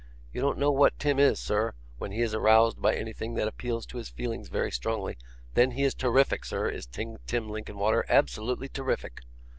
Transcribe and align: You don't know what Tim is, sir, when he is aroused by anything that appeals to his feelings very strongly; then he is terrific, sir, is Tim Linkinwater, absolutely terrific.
You 0.33 0.41
don't 0.41 0.57
know 0.57 0.71
what 0.71 0.97
Tim 0.97 1.19
is, 1.19 1.39
sir, 1.39 1.73
when 1.99 2.11
he 2.11 2.21
is 2.23 2.33
aroused 2.33 2.81
by 2.81 2.95
anything 2.95 3.35
that 3.35 3.47
appeals 3.47 3.85
to 3.85 3.99
his 3.99 4.09
feelings 4.09 4.49
very 4.49 4.71
strongly; 4.71 5.15
then 5.53 5.69
he 5.69 5.83
is 5.83 5.93
terrific, 5.93 6.43
sir, 6.43 6.67
is 6.67 6.87
Tim 6.87 7.17
Linkinwater, 7.29 8.03
absolutely 8.09 8.67
terrific. 8.69 9.21